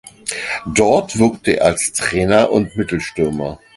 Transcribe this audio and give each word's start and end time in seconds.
Dort 0.73 1.19
wirkte 1.19 1.57
er 1.57 1.65
als 1.67 1.91
Trainer 1.93 2.49
und 2.49 2.75
Mittelstürmer. 2.75 3.59